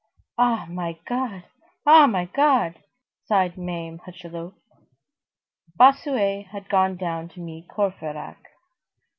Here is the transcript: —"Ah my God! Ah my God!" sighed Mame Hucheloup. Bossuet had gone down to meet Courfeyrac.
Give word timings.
—"Ah 0.35 0.65
my 0.67 0.97
God! 1.05 1.43
Ah 1.85 2.07
my 2.07 2.25
God!" 2.25 2.79
sighed 3.23 3.55
Mame 3.55 3.99
Hucheloup. 3.99 4.55
Bossuet 5.75 6.47
had 6.47 6.69
gone 6.69 6.97
down 6.97 7.29
to 7.29 7.39
meet 7.39 7.67
Courfeyrac. 7.67 8.37